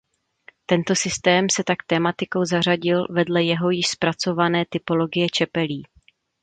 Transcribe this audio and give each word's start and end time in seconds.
Tento 0.65 0.95
systém 0.95 1.49
se 1.51 1.63
tak 1.63 1.77
tematikou 1.87 2.45
zařadil 2.45 3.05
vedle 3.09 3.43
jeho 3.43 3.69
již 3.69 3.87
zpracované 3.87 4.65
typologie 4.69 5.27
čepelí. 5.29 5.85